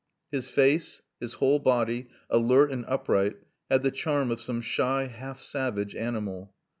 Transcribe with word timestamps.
His 0.31 0.49
face, 0.49 1.03
his 1.19 1.33
whole 1.33 1.59
body, 1.59 2.09
alert 2.31 2.71
and 2.71 2.85
upright, 2.87 3.35
had 3.69 3.83
the 3.83 3.91
charm 3.91 4.31
of 4.31 4.41
some 4.41 4.61
shy, 4.61 5.05
half 5.05 5.39
savage 5.41 5.93
animal. 5.95 6.55